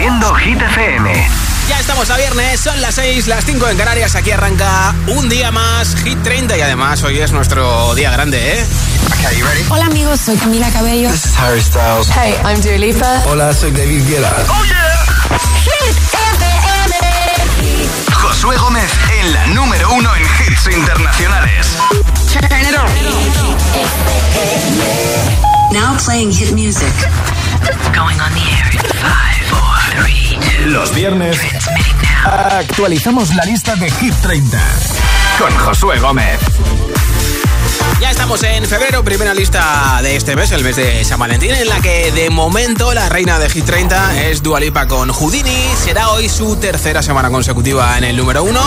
[0.00, 1.28] Haciendo Hit FM.
[1.68, 4.14] Ya estamos a viernes, son las 6, las 5 en Canarias.
[4.14, 6.56] Aquí arranca un día más, Hit 30.
[6.56, 8.66] Y además hoy es nuestro día grande, ¿eh?
[9.68, 11.10] Hola amigos, soy Camila Cabello.
[11.10, 12.08] This is Harry Styles.
[12.16, 13.22] Hey, I'm Dua Lipa.
[13.26, 14.34] Hola, soy David Guetta.
[14.48, 15.04] ¡Oh, yeah!
[15.64, 16.94] Hit FM.
[18.14, 18.90] Josué Gómez
[19.20, 21.76] en la número uno en hits internacionales.
[22.32, 22.88] Turn it on.
[25.74, 26.94] Now playing hit music.
[27.94, 29.39] Going on the air in five.
[30.66, 31.38] Los viernes
[32.24, 34.58] actualizamos la lista de Hit 30
[35.38, 36.38] Con Josué Gómez.
[38.00, 41.68] Ya estamos en febrero, primera lista de este mes, el mes de San Valentín, en
[41.68, 45.66] la que de momento la reina de Hit 30 es Dua Lipa con Houdini.
[45.82, 48.60] Será hoy su tercera semana consecutiva en el número uno.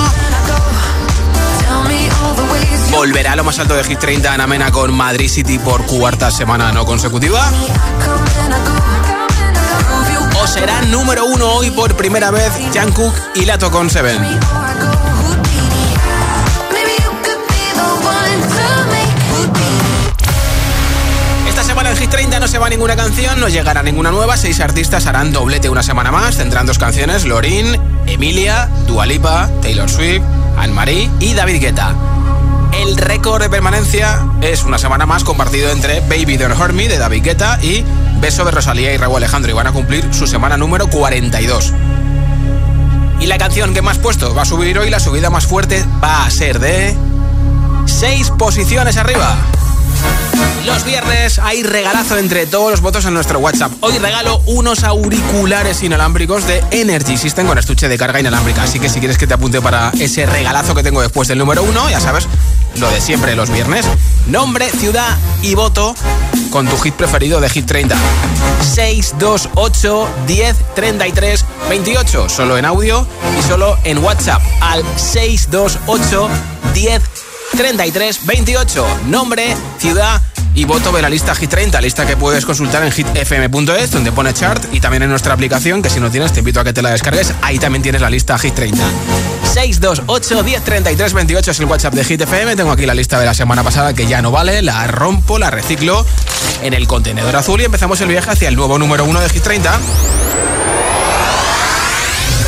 [2.92, 6.30] Volverá a lo más alto de Hit 30 Ana Mena con Madrid City por cuarta
[6.30, 7.52] semana no consecutiva.
[10.54, 14.22] Será número uno hoy por primera vez Jungkook y Lato con Seven.
[21.48, 24.38] Esta semana en Hit 30 no se va ninguna canción, no llegará ninguna nueva.
[24.38, 26.38] Seis artistas harán doblete una semana más.
[26.38, 30.22] Tendrán dos canciones: Lorin, Emilia, Dualipa, Taylor Swift,
[30.56, 31.96] Anne-Marie y David Guetta.
[32.80, 37.00] El récord de permanencia es una semana más compartido entre Baby Don't Hurt Me de
[37.00, 37.84] David Guetta y
[38.24, 39.52] Beso de Rosalía y Raúl Alejandro.
[39.52, 41.74] Y van a cumplir su semana número 42.
[43.20, 46.24] Y la canción que más puesto va a subir hoy, la subida más fuerte va
[46.24, 46.96] a ser de.
[47.86, 49.36] Seis posiciones arriba.
[50.66, 53.74] Los viernes hay regalazo entre todos los votos en nuestro WhatsApp.
[53.82, 58.64] Hoy regalo unos auriculares inalámbricos de Energy System con estuche de carga inalámbrica.
[58.64, 61.62] Así que si quieres que te apunte para ese regalazo que tengo después del número
[61.62, 62.30] uno, ya sabes,
[62.78, 63.86] lo de siempre los viernes.
[64.28, 65.94] Nombre, ciudad y voto
[66.54, 67.96] con tu hit preferido de Hit 30.
[68.62, 72.30] 628 10 33 28.
[72.30, 73.08] Solo en audio
[73.40, 76.30] y solo en WhatsApp al 628
[76.76, 77.02] 10
[77.58, 78.86] 33 28.
[79.08, 80.22] Nombre, ciudad
[80.56, 84.34] y voto de la lista Hit 30, lista que puedes consultar en hitfm.es, donde pone
[84.34, 86.82] chart, y también en nuestra aplicación, que si no tienes te invito a que te
[86.82, 88.84] la descargues, ahí también tienes la lista Hit 30.
[89.54, 93.26] 628 10 33 28 es el WhatsApp de Hit FM, tengo aquí la lista de
[93.26, 96.06] la semana pasada que ya no vale, la rompo, la reciclo
[96.62, 99.44] en el contenedor azul y empezamos el viaje hacia el nuevo número 1 de Hit
[99.44, 99.80] 30.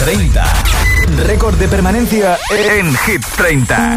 [0.03, 0.84] 30.
[1.17, 3.95] Récord de permanencia En Hit 30.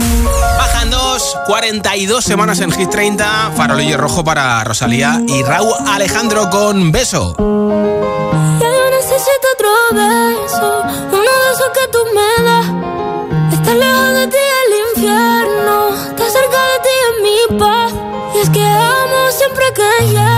[0.58, 6.92] Bajan dos, 42 semanas en Hit 30, farolillo rojo para Rosalía y Raúl Alejandro con
[6.92, 7.34] beso.
[7.38, 10.82] Ya yo necesito otro beso,
[11.12, 12.66] uno de esos que tú me das.
[13.52, 17.92] Estar lejos de ti el infierno, estar cerca de ti es mi paz.
[18.34, 20.37] Y es que amo siempre que llegas,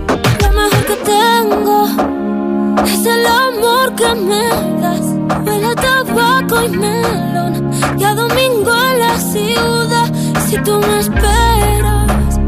[10.63, 12.39] Tú me esperas,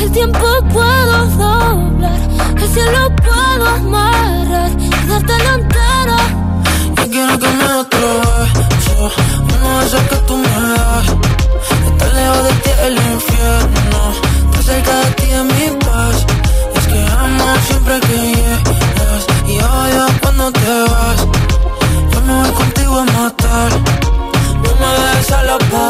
[0.00, 2.20] el tiempo puedo doblar.
[2.56, 6.18] El cielo puedo amarrar y darte la entera.
[6.96, 9.10] Yo quiero que me beso,
[9.54, 11.06] uno de esos que tú me das.
[11.86, 14.00] Estar lejos de ti el infierno,
[14.44, 16.26] estar cerca de ti es mi paz.
[16.76, 21.26] Es que amo siempre que llegas y odio cuando te vas.
[22.12, 23.70] Yo me voy contigo a matar.
[24.62, 25.89] No me dejes solo, ¿pa'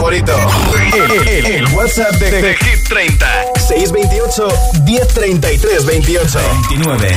[0.00, 0.32] favorito.
[0.94, 3.26] El, el, el WhatsApp de, de, Hit 30.
[3.56, 4.48] 628
[4.84, 6.38] 1033 28
[6.70, 7.16] 29.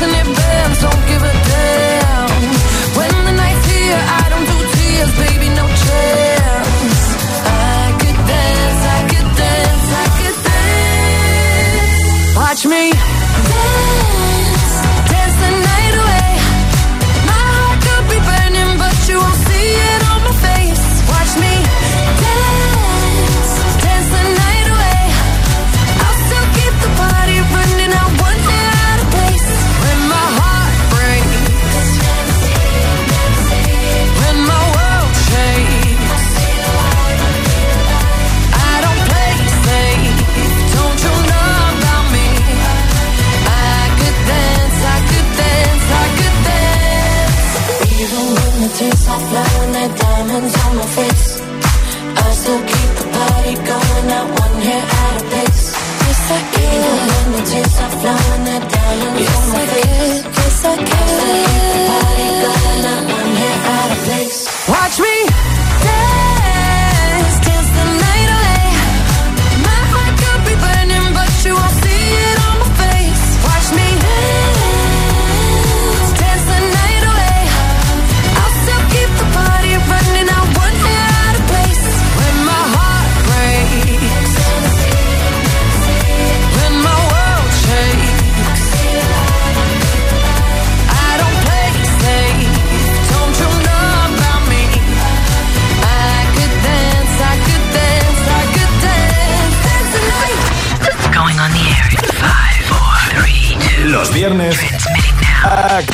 [0.00, 0.37] listening.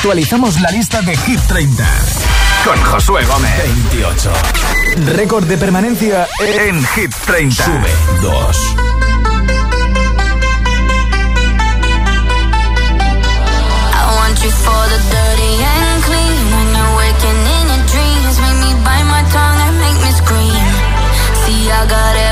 [0.05, 1.83] actualizamos la lista de Hit 30
[2.63, 3.57] con Josué Gómez.
[3.89, 4.31] 28.
[5.15, 7.65] Récord de permanencia en, en Hit 30.
[7.65, 7.89] Sube
[8.21, 8.75] 2.
[21.45, 22.24] See, I got it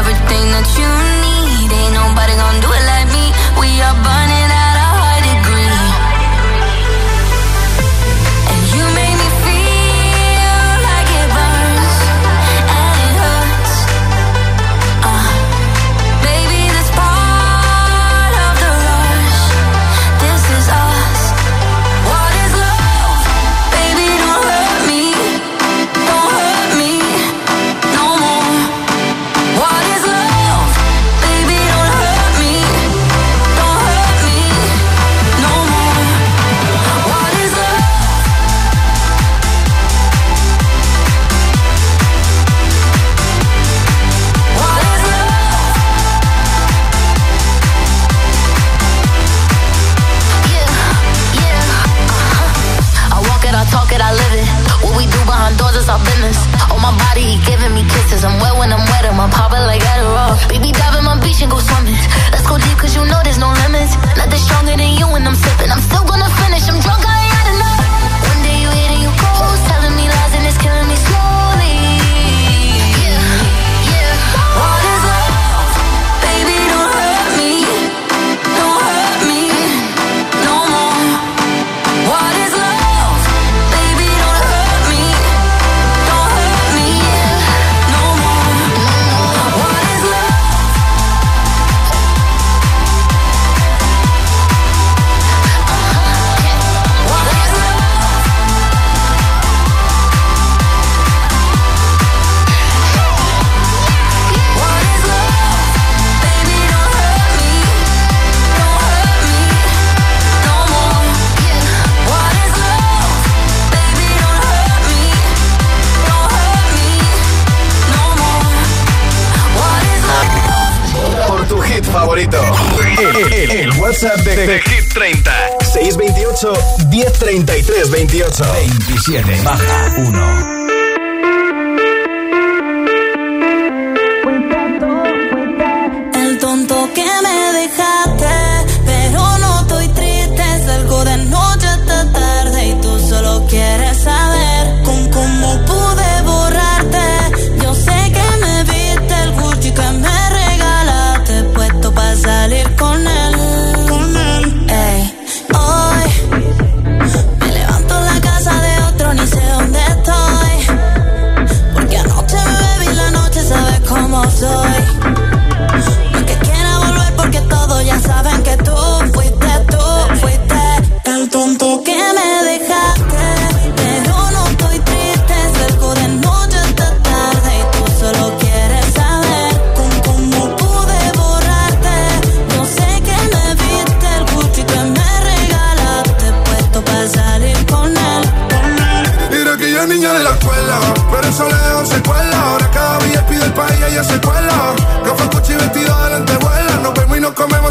[129.14, 129.53] 7.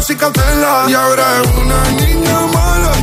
[0.03, 0.17] sin.
[0.89, 3.02] Y ahora es una niña mala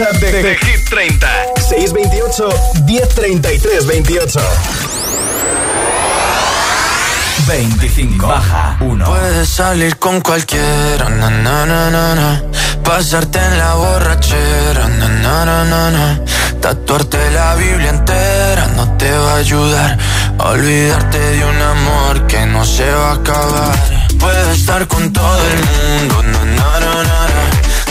[0.00, 1.28] WhatsApp de, Hit 30.
[1.68, 2.48] 628
[2.86, 4.40] 1033 28.
[7.46, 8.26] 25.
[8.26, 9.04] Baja 1.
[9.04, 12.42] Puedes salir con cualquiera, na, na, na, na,
[12.82, 16.20] Pasarte en la borrachera, na,
[16.60, 19.98] Tatuarte la Biblia entera no te va a ayudar.
[20.38, 23.76] Olvidarte de un amor que no se va a acabar.
[24.18, 27.69] Puedes estar con todo el mundo, na, na, na,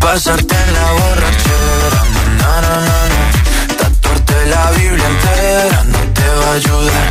[0.00, 2.02] Pasarte en la borrachera,
[2.38, 7.10] na, na, na, na, Tatuarte la Biblia entera no te va a ayudar.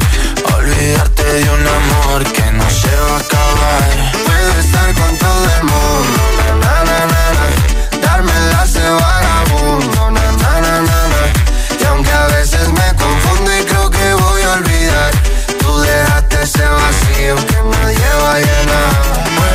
[0.58, 4.12] Olvidarte de un amor que no se va a acabar.
[4.26, 6.22] Puedes estar con todo el mundo,
[6.62, 12.28] na, na, na, na, Darme las de vagabundo, na, na, na, na, Y aunque a
[12.28, 15.12] veces me confundo y creo que voy a olvidar,
[15.60, 19.05] tú dejaste ese vacío que nadie va a llenar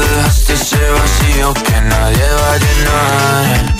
[0.00, 3.76] dejaste ese vacío que nadie va a llenar.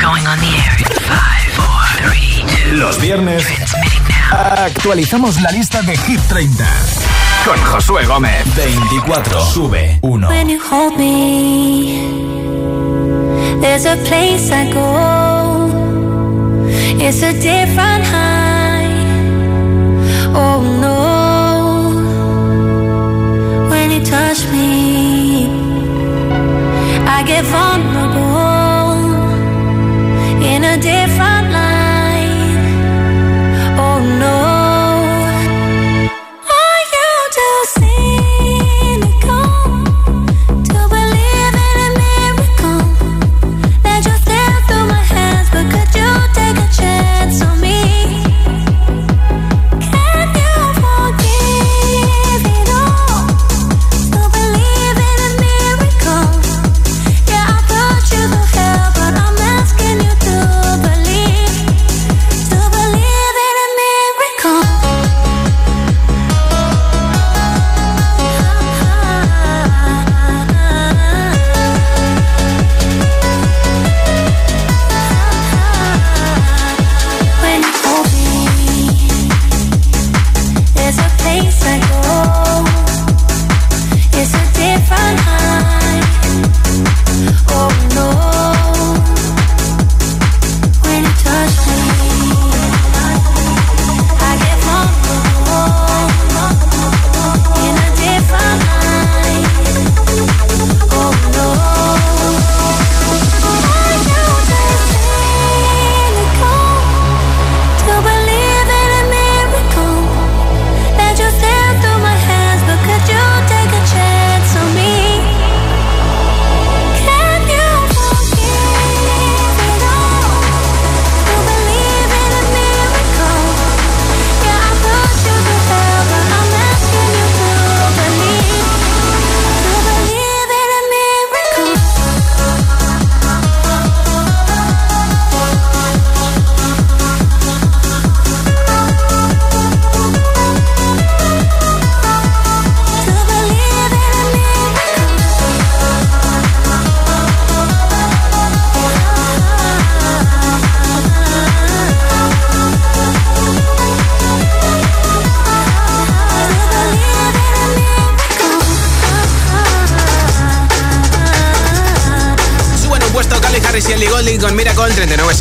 [0.00, 3.44] Going on the air in five, four, three, two, Los viernes
[4.32, 6.64] actualizamos la lista de Hit 30
[7.44, 8.44] con Josué Gómez.
[8.54, 10.28] 24 sube 1.
[10.28, 12.08] When you hold me,
[13.60, 15.70] there's a place I go.
[16.98, 18.41] It's a different high.
[27.54, 27.91] I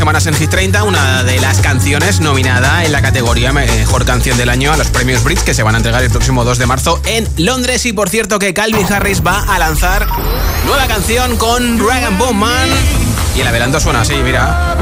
[0.02, 4.50] semanas en Hit 30, una de las canciones nominada en la categoría Mejor Canción del
[4.50, 7.00] Año a los premios Brits que se van a entregar el próximo 2 de marzo
[7.06, 7.86] en Londres.
[7.86, 10.08] Y por cierto que Calvin Harris va a lanzar
[10.66, 12.70] nueva canción con Dragon Boom Man.
[13.36, 14.76] Y el adelanto suena así, mira.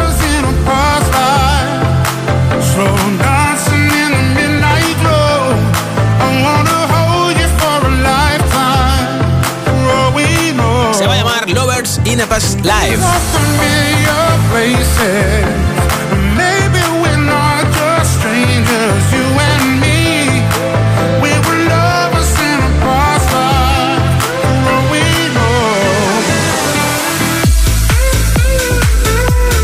[10.93, 12.99] Se va a llamar Lovers in a Past Life.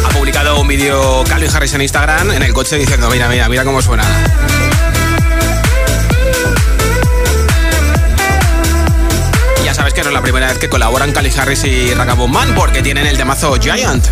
[0.03, 3.63] Ha publicado un vídeo Calvin Harris en Instagram en el coche diciendo, mira, mira, mira
[3.63, 4.03] cómo suena.
[10.15, 14.07] La primera vez que colaboran Cali Harris y Ragabon Man porque tienen el temazo Giant.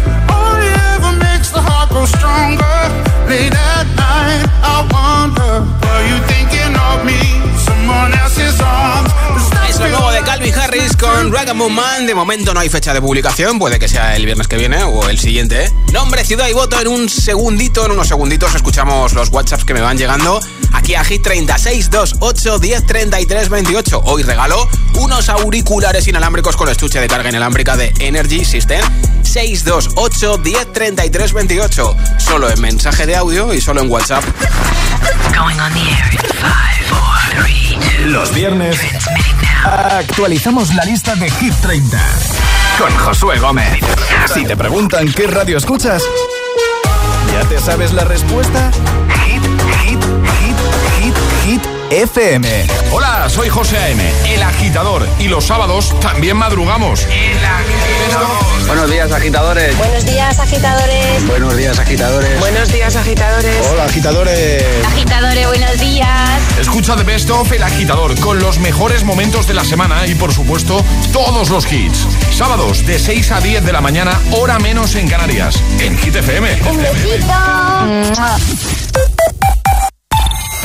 [11.23, 12.05] Con Ragabon Man.
[12.05, 15.07] De momento no hay fecha de publicación, puede que sea el viernes que viene o
[15.09, 15.71] el siguiente.
[15.91, 19.81] Nombre, ciudad y voto en un segundito, en unos segunditos escuchamos los WhatsApps que me
[19.81, 20.39] van llegando
[20.73, 24.01] aquí a Hit 3628 1033 28.
[24.05, 28.81] Hoy regalo unos auriculares inalámbricos con estuche de carga inalámbrica de Energy System
[29.23, 31.97] 628 1033 28.
[32.17, 34.23] Solo en mensaje de audio y solo en WhatsApp.
[38.05, 38.77] Los viernes
[39.63, 41.97] actualizamos la lista de Hit 30
[42.77, 43.79] con Josué Gómez.
[44.33, 46.03] Si te preguntan qué radio escuchas,
[47.31, 48.71] ¿ya te sabes la respuesta?
[49.25, 49.62] Hit.
[51.93, 52.65] FM.
[52.91, 55.07] Hola, soy José A.M., el agitador.
[55.19, 57.05] Y los sábados también madrugamos.
[57.05, 58.65] El agitador.
[58.65, 59.77] Buenos días, agitadores.
[59.77, 61.27] Buenos días, agitadores.
[61.27, 62.39] Buenos días, agitadores.
[62.39, 63.67] Buenos días, agitadores.
[63.71, 64.63] Hola, agitadores.
[64.87, 66.41] Agitadores, buenos días.
[66.59, 70.33] Escucha The Best of El Agitador con los mejores momentos de la semana y, por
[70.33, 72.07] supuesto, todos los hits.
[72.31, 75.61] Sábados de 6 a 10 de la mañana, hora menos en Canarias.
[75.79, 76.59] En Hit FM.
[76.71, 78.82] Un besito.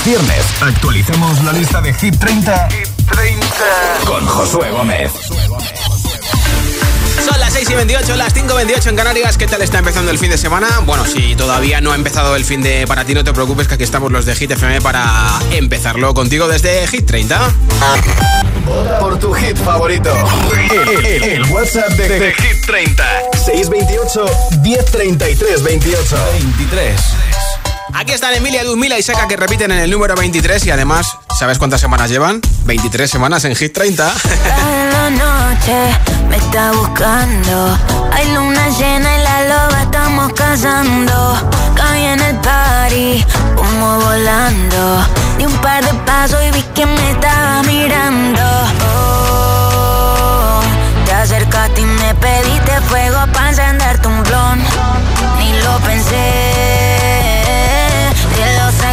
[0.00, 3.46] Los viernes actualicemos la lista de Hit 30, Hit 30.
[4.06, 5.12] con Josué Gómez.
[7.22, 9.36] Son las 6 y 28, las 5 y 28 en Canarias.
[9.36, 10.68] ¿Qué tal está empezando el fin de semana?
[10.86, 13.74] Bueno, si todavía no ha empezado el fin de para ti, no te preocupes que
[13.74, 17.38] aquí estamos los de Hit FM para empezarlo contigo desde Hit 30.
[19.00, 20.14] Por tu hit favorito.
[21.04, 23.04] El, el WhatsApp de, de, Hit 30.
[23.34, 24.24] 628
[24.62, 27.00] 1033 28 23.
[27.94, 31.58] Aquí están Emilia, Ludmila y Seca que repiten en el número 23 y además, ¿sabes
[31.58, 32.40] cuántas semanas llevan?
[32.64, 34.12] 23 semanas en Hit 30.
[34.44, 35.98] Cada noche
[36.28, 37.78] me está buscando.
[38.12, 41.50] Hay luna llena y la loba estamos cazando.
[41.74, 43.24] Caí en el party,
[43.56, 45.06] como volando.
[45.38, 48.42] Di un par de pasos y vi que me estaba mirando.
[48.94, 50.60] Oh,
[51.06, 54.58] te acercaste y me pediste fuego para encenderte un blon.
[55.38, 57.29] Ni lo pensé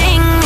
[0.00, 0.37] everything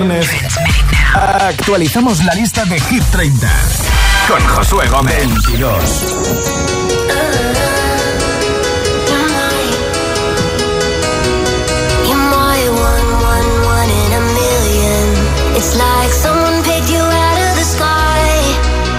[0.00, 0.26] viernes
[1.14, 3.48] actualizamos la lista de Hit 30
[4.28, 5.16] con Josué Gómez.
[5.44, 6.80] 22.
[12.06, 15.56] You're my one, one, one in a million.
[15.56, 18.24] It's like someone picked you out of the sky.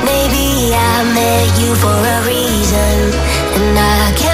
[0.05, 3.11] Maybe I met you for a reason.
[3.55, 4.30] And I can't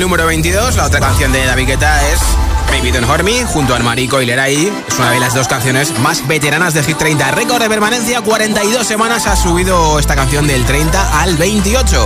[0.00, 0.76] número 22.
[0.76, 2.20] La otra canción de David Guetta es
[2.72, 4.72] Baby Don't Hurt Me, junto al Marico y Leray.
[4.88, 7.30] Es una de las dos canciones más veteranas de Hit 30.
[7.32, 12.04] Récord de permanencia, 42 semanas ha subido esta canción del 30 al 28.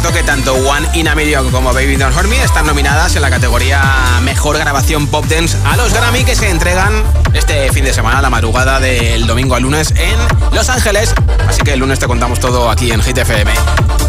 [0.00, 3.28] Cierto que tanto One in a Million como Baby Don't Hurt están nominadas en la
[3.28, 3.82] categoría
[4.22, 7.02] Mejor Grabación Pop Dance a los Grammy que se entregan
[7.34, 10.16] este fin de semana, la madrugada del domingo al lunes en
[10.54, 11.12] Los Ángeles.
[11.46, 13.52] Así que el lunes te contamos todo aquí en Hit FM.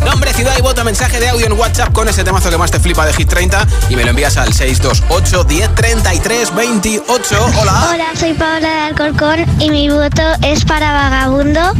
[0.06, 2.80] Nombre, ciudad y voto, mensaje de audio en WhatsApp con ese temazo que más te
[2.80, 7.52] flipa de Hit 30 y me lo envías al 628 1033 28.
[7.60, 7.90] Hola.
[7.92, 11.74] Hola, soy Paola de Alcorcón y mi voto es para Vagabundo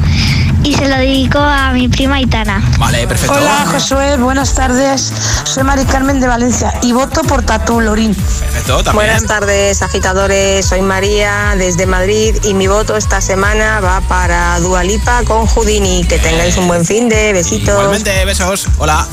[0.64, 2.62] y se lo dedico a mi prima Itana.
[2.78, 3.36] Vale, perfecto.
[3.36, 5.12] Hola, Josué, buenas tardes.
[5.44, 8.14] Soy Mari Carmen de Valencia y voto por Tatu Lorín.
[8.16, 9.08] Perfecto, también.
[9.08, 10.66] Buenas tardes, agitadores.
[10.66, 16.04] Soy María desde Madrid y mi voto esta semana va para Dualipa con Houdini.
[16.04, 17.74] Que tengáis un buen fin de besitos.
[17.74, 18.68] Igualmente, besos.
[18.78, 19.08] Hola.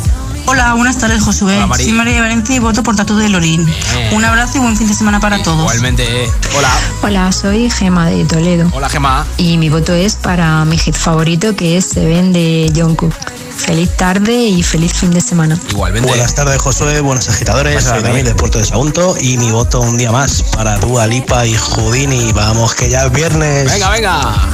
[0.51, 1.57] Hola, buenas tardes, Josué.
[1.57, 1.85] Hola, Mari.
[1.85, 3.67] Soy María Valencia y voto por Tatu de Lorín.
[3.67, 4.15] Bien.
[4.15, 5.61] Un abrazo y buen fin de semana para todos.
[5.61, 6.27] Igualmente.
[6.57, 6.71] Hola.
[7.03, 8.67] Hola, soy Gema de Toledo.
[8.73, 9.27] Hola, Gema.
[9.37, 13.15] Y mi voto es para mi hit favorito que es Seven de Jungkook.
[13.59, 15.59] Feliz tarde y feliz fin de semana.
[15.71, 16.09] Igualmente.
[16.09, 17.01] Buenas tardes, Josué.
[17.01, 17.75] Buenos agitadores.
[17.75, 18.11] Buenas Soy tardes.
[18.11, 21.55] David de Puerto de Sagunto y mi voto un día más para Dua Lipa y
[21.55, 22.33] Houdini.
[22.33, 23.71] Vamos, que ya es viernes.
[23.71, 24.49] Venga, venga.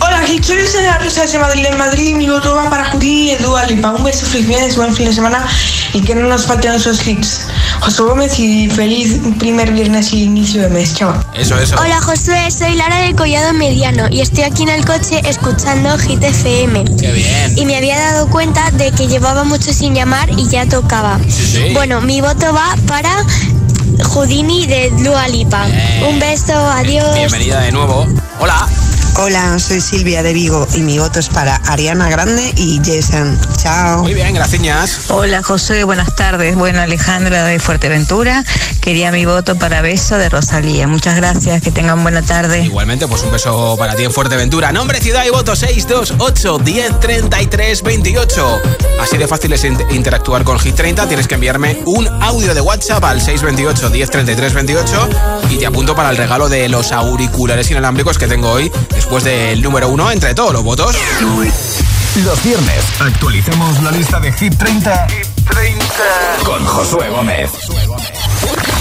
[0.00, 1.66] Hola, aquí soy Luisa de la Rosa de Madrid.
[1.66, 3.92] En Madrid mi voto va para Judy y Dua Lipa.
[3.92, 5.46] Un beso, feliz viernes, buen fin de semana
[5.94, 7.46] y que no nos falten esos hits.
[7.80, 10.94] José Gómez y feliz primer viernes y inicio de mes.
[10.94, 11.14] Chao.
[11.34, 11.76] Eso, eso.
[11.80, 16.22] Hola Josué, soy Lara del Collado Mediano y estoy aquí en el coche escuchando Hit
[16.22, 16.84] FM.
[17.00, 17.58] Qué bien.
[17.58, 21.18] Y me había dado cuenta de que llevaba mucho sin llamar y ya tocaba.
[21.28, 21.74] Sí, sí.
[21.74, 23.10] Bueno, mi voto va para
[24.14, 25.66] Houdini de Dua Lipa.
[26.08, 27.14] Un beso, adiós.
[27.14, 28.06] Bienvenida de nuevo.
[28.40, 28.66] Hola.
[29.20, 33.36] Hola, soy Silvia de Vigo y mi voto es para Ariana Grande y Jason.
[33.56, 34.02] Chao.
[34.02, 35.10] Muy bien, gracias.
[35.10, 36.54] Hola José, buenas tardes.
[36.54, 38.44] Bueno, Alejandra de Fuerteventura.
[38.80, 40.86] Quería mi voto para Beso de Rosalía.
[40.86, 42.62] Muchas gracias, que tengan buena tarde.
[42.62, 44.70] Igualmente, pues un beso para ti en Fuerteventura.
[44.70, 48.62] Nombre, ciudad y voto 628 1033 28.
[49.00, 51.08] Así de fácil es in- interactuar con Hit 30.
[51.08, 55.08] Tienes que enviarme un audio de WhatsApp al 628 1033 28
[55.50, 58.70] y te apunto para el regalo de los auriculares inalámbricos que tengo hoy
[59.08, 60.94] después del número uno entre todos los votos.
[62.22, 65.06] Los viernes actualicemos la lista de Hit 30,
[66.44, 67.50] con Josué Gómez.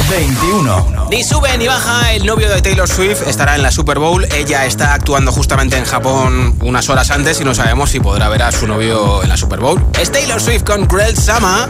[0.09, 1.07] 21.
[1.11, 4.28] Ni sube ni baja, el novio de Taylor Swift estará en la Super Bowl.
[4.34, 8.43] Ella está actuando justamente en Japón unas horas antes y no sabemos si podrá ver
[8.43, 9.82] a su novio en la Super Bowl.
[9.97, 11.69] Es Taylor Swift con Cruel Sama.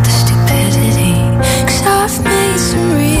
[2.51, 3.20] need some reason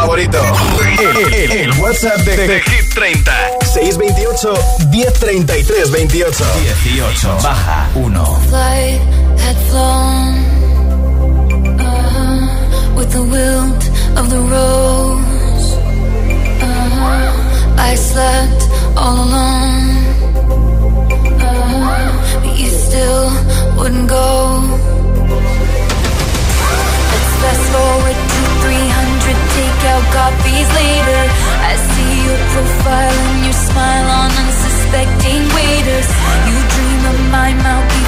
[0.00, 3.32] El, el WhatsApp de, de, Hit 30.
[3.64, 4.54] 628
[4.90, 6.44] 1033 28.
[6.84, 7.42] 18.
[7.42, 8.12] Baja 1.
[8.48, 9.00] Flight
[9.40, 10.34] had flown
[11.80, 15.74] uh, with the wilt of the rose.
[16.62, 19.98] Uh, I slept all alone.
[21.40, 23.30] Uh, but you still
[23.76, 24.62] wouldn't go.
[27.10, 28.27] Let's fast forward
[29.78, 31.22] to 300 takeout copies later.
[31.62, 36.08] I see your profile and your smile on unsuspecting waiters.
[36.48, 38.07] You dream of my mouth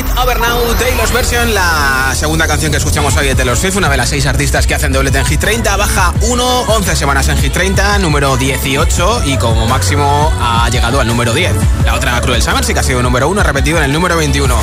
[0.00, 3.90] It Over Now, Taylor's Version, la segunda canción que escuchamos hoy de Taylor Swift, una
[3.90, 7.36] de las seis artistas que hacen doblete en Hit 30, baja 1, 11 semanas en
[7.36, 11.54] Hit 30, número 18 y como máximo ha llegado al número 10.
[11.84, 14.56] La otra Cruel Summer sí que ha sido número 1, repetido en el número 21.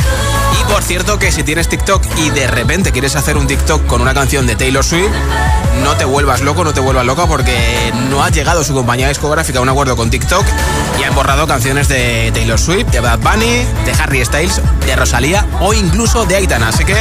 [0.53, 4.01] Y por cierto que si tienes TikTok y de repente quieres hacer un TikTok con
[4.01, 5.11] una canción de Taylor Swift,
[5.83, 9.59] no te vuelvas loco, no te vuelvas loca porque no ha llegado su compañía discográfica
[9.59, 10.45] a un acuerdo con TikTok
[10.99, 15.45] y han borrado canciones de Taylor Swift, de Bad Bunny, de Harry Styles, de Rosalía
[15.59, 16.95] o incluso de Aitana, así que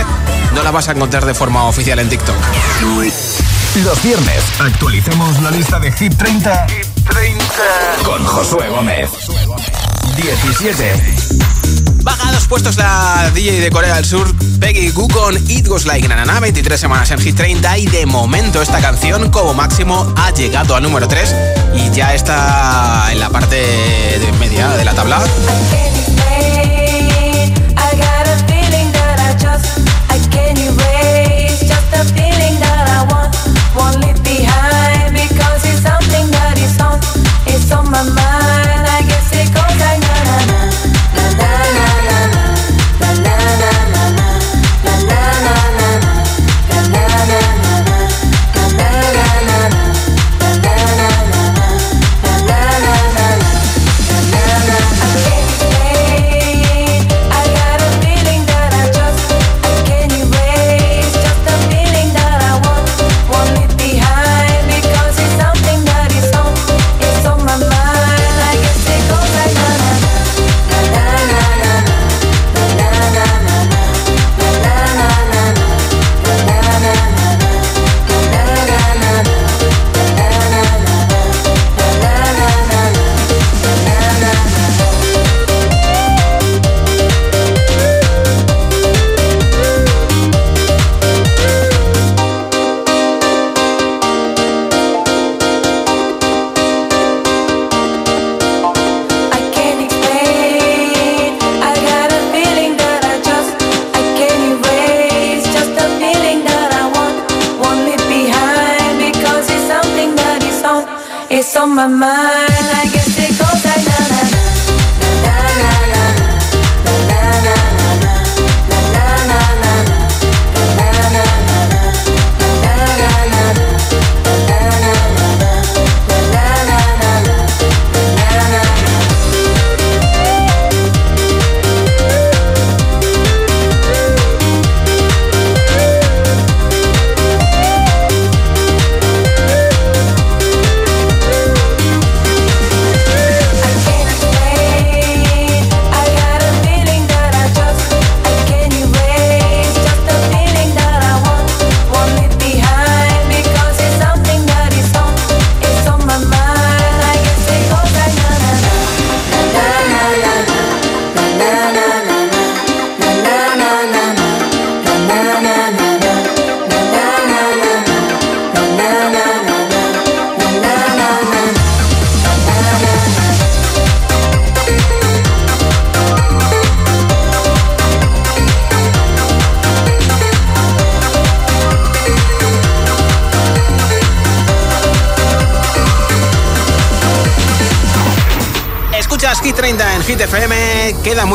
[0.54, 2.36] no la vas a encontrar de forma oficial en TikTok.
[3.84, 6.66] Los viernes actualicemos la lista de Hit 30,
[8.04, 9.10] con Josué Gómez.
[10.16, 11.45] 17.
[12.06, 16.06] Baja dos puestos la DJ de Corea del Sur, Peggy Goo con It Goes Like
[16.06, 20.76] Nanana, 23 semanas en Hit 30 y de momento esta canción como máximo ha llegado
[20.76, 21.34] al número 3
[21.74, 25.20] y ya está en la parte de media de la tabla.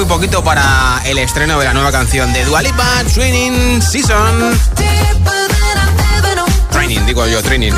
[0.01, 4.59] Muy poquito para el estreno de la nueva canción de Dualipa, Training Season.
[6.71, 7.71] Training, digo yo, Training.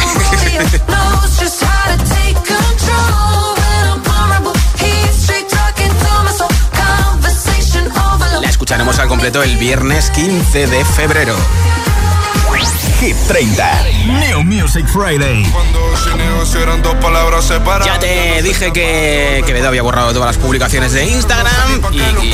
[8.40, 11.36] La escucharemos al completo el viernes 15 de febrero.
[13.04, 13.84] Hit 30.
[14.06, 15.44] New Music Friday.
[17.86, 22.34] Ya te dije que Quevedo había borrado todas las publicaciones de Instagram y, y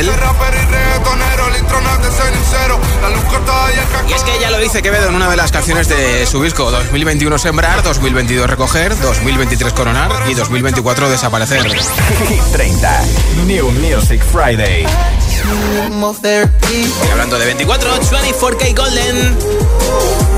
[4.07, 6.71] Y es que ya lo dice Quevedo en una de las canciones de su disco
[6.71, 11.63] 2021 Sembrar, 2022 Recoger, 2023 Coronar y 2024 Desaparecer.
[12.27, 13.01] Hit 30.
[13.45, 14.87] New Music Friday.
[16.71, 19.37] Y hablando de 24, 24K Golden.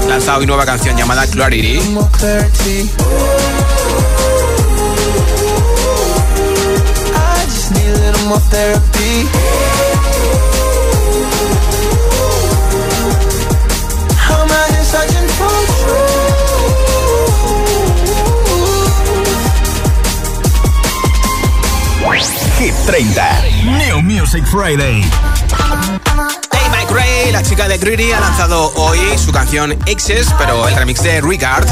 [0.09, 1.79] Lanzado hoy nueva canción llamada Clarity.
[22.59, 23.41] Hit 30.
[23.63, 25.03] New Music Friday.
[26.71, 31.19] McRae, la chica de Greedy, ha lanzado hoy su canción Exes, pero el remix de
[31.19, 31.67] Ricard.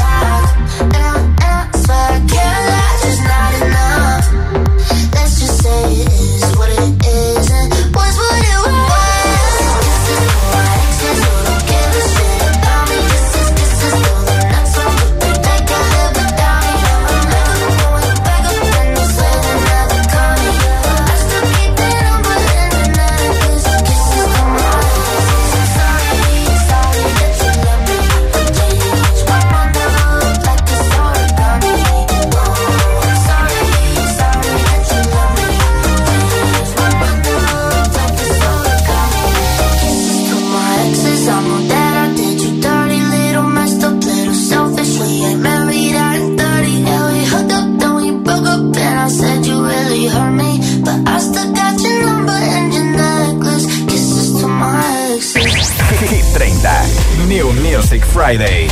[58.32, 58.66] Friday.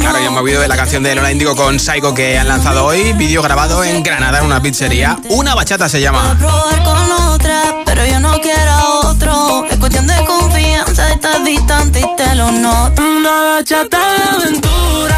[0.00, 2.84] Claro, ya hemos oído de la canción de Lola Indigo con Psycho que han lanzado
[2.84, 3.14] hoy.
[3.14, 5.18] Vídeo grabado en Granada en una pizzería.
[5.30, 6.36] Una bachata se llama.
[6.38, 9.64] probar con otra, pero yo no quiero a otro.
[9.70, 13.02] Es cuestión de confianza, estás distante y te lo noto.
[13.02, 15.17] Una bachata de aventura,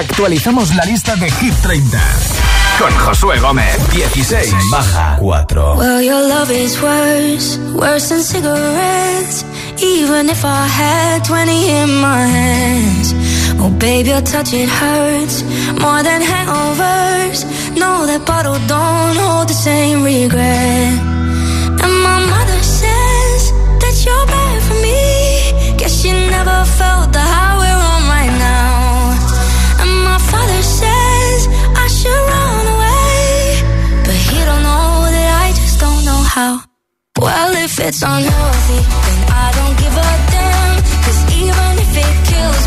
[0.00, 2.00] actualizamos la lista de Hit 30
[2.78, 3.76] con Josué Gómez.
[3.92, 5.74] 16 baja 4.
[5.76, 9.44] Well, your love is worse, worse than cigarettes.
[9.78, 13.14] Even if I had 20 in my hands.
[13.60, 15.42] Oh, baby, your touch it hurts
[15.78, 17.44] more than hangovers.
[17.76, 20.98] No, that bottle don't hold the same regret.
[21.84, 22.20] And my
[37.80, 40.76] it's unhealthy, then I don't give a damn.
[41.04, 42.59] Cause even if it kills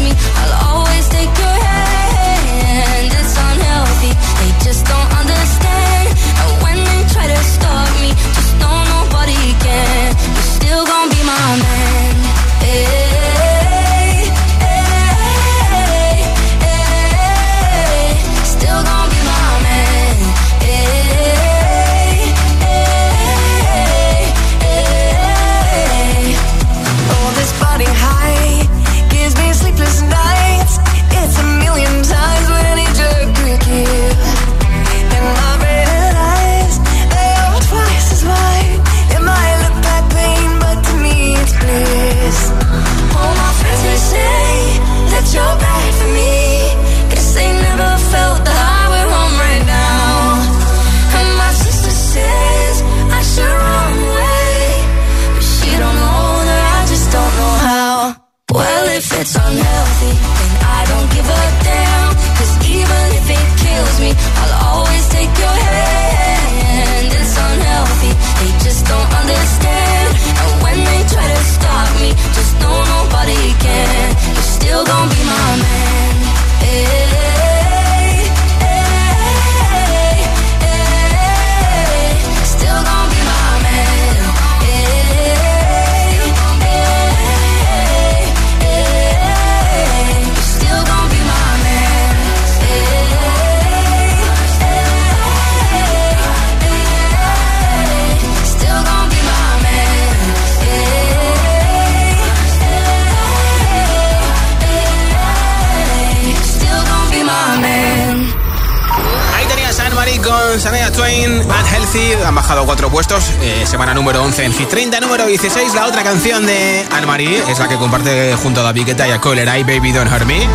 [114.64, 114.70] Music.
[114.70, 118.88] 30 número 16, la otra canción de Anne-Marie, es la que comparte junto a David
[118.88, 120.48] Guetta y a I Baby Don't Hurt Me.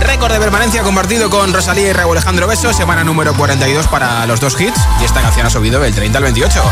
[0.00, 4.40] Récord de permanencia compartido con Rosalía y Raúl Alejandro Beso, semana número 42 para los
[4.40, 6.62] dos hits y esta canción ha subido del 30 al 28.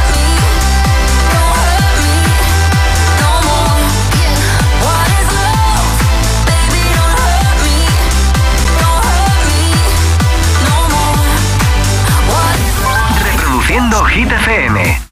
[14.15, 15.05] Hit FM.